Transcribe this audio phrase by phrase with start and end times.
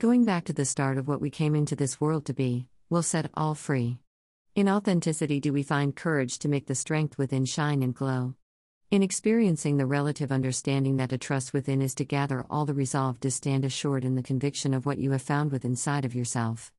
[0.00, 3.30] back to the start of what we came into this world to be, will set
[3.34, 3.98] all free.
[4.54, 8.34] In authenticity, do we find courage to make the strength within shine and glow?
[8.90, 13.20] In experiencing the relative understanding that a trust within is to gather all the resolve
[13.20, 16.72] to stand assured in the conviction of what you have found within inside of yourself.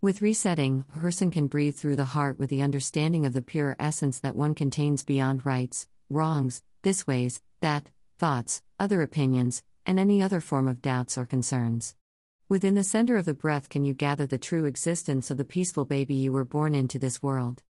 [0.00, 3.76] With resetting, a person can breathe through the heart with the understanding of the pure
[3.78, 10.20] essence that one contains beyond rights, wrongs, this ways, that, thoughts, other opinions, and any
[10.20, 11.94] other form of doubts or concerns.
[12.50, 15.84] Within the center of the breath can you gather the true existence of the peaceful
[15.84, 17.62] baby you were born into this world.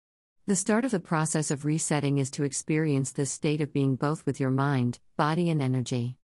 [0.46, 4.24] The start of the process of resetting is to experience this state of being both
[4.24, 6.16] with your mind, body, and energy.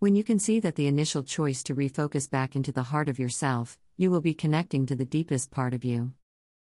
[0.00, 3.20] When you can see that the initial choice to refocus back into the heart of
[3.20, 6.12] yourself, you will be connecting to the deepest part of you.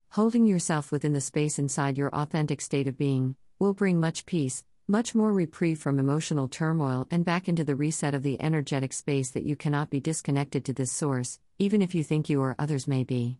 [0.09, 4.63] Holding yourself within the space inside your authentic state of being will bring much peace,
[4.89, 9.29] much more reprieve from emotional turmoil, and back into the reset of the energetic space
[9.29, 12.87] that you cannot be disconnected to this source, even if you think you or others
[12.87, 13.37] may be.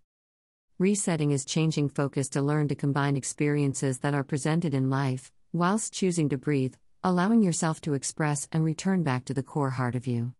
[0.78, 5.92] Resetting is changing focus to learn to combine experiences that are presented in life, whilst
[5.92, 10.06] choosing to breathe, allowing yourself to express and return back to the core heart of
[10.06, 10.34] you.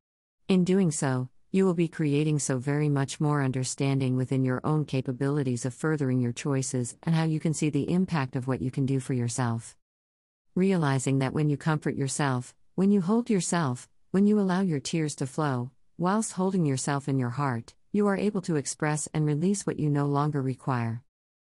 [0.48, 4.86] In doing so, you will be creating so very much more understanding within your own
[4.86, 8.70] capabilities of furthering your choices and how you can see the impact of what you
[8.70, 9.76] can do for yourself.
[10.56, 15.16] Realizing that when you comfort yourself, when you hold yourself, when you allow your tears
[15.16, 19.66] to flow, whilst holding yourself in your heart, you are able to express and release
[19.66, 21.04] what you no longer require.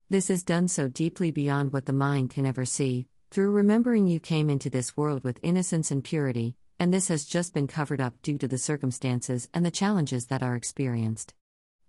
[0.08, 4.20] This is done so deeply beyond what the mind can ever see, through remembering you
[4.20, 8.14] came into this world with innocence and purity, and this has just been covered up
[8.22, 11.34] due to the circumstances and the challenges that are experienced.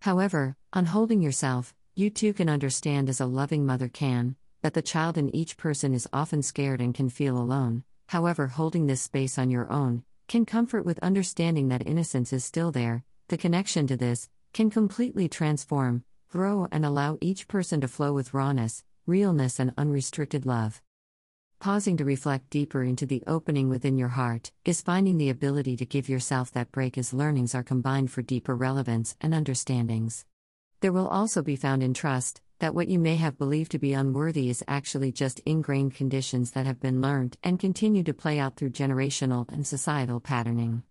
[0.01, 4.81] However, on holding yourself, you too can understand as a loving mother can, that the
[4.81, 7.83] child in each person is often scared and can feel alone.
[8.07, 12.71] However, holding this space on your own can comfort with understanding that innocence is still
[12.71, 18.13] there, the connection to this, can completely transform, grow, and allow each person to flow
[18.13, 20.81] with rawness, realness, and unrestricted love.
[21.59, 25.85] Pausing to reflect deeper into the opening within your heart is finding the ability to
[25.85, 30.25] give yourself that break as learnings are combined for deeper relevance and understandings.
[30.79, 33.91] There will also be found in trust that what you may have believed to be
[33.91, 38.55] unworthy is actually just ingrained conditions that have been learned and continue to play out
[38.55, 40.81] through generational and societal patterning.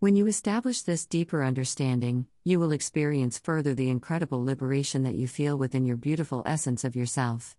[0.00, 5.28] When you establish this deeper understanding, you will experience further the incredible liberation that you
[5.28, 7.56] feel within your beautiful essence of yourself.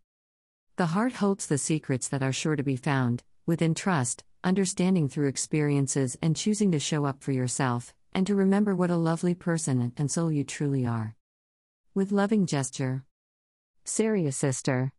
[0.76, 5.30] The heart holds the secrets that are sure to be found, within trust, understanding through
[5.30, 9.94] experiences, and choosing to show up for yourself, and to remember what a lovely person
[9.96, 11.16] and soul you truly are.
[11.96, 13.06] With loving gesture,
[13.86, 14.92] Sariah Sistar.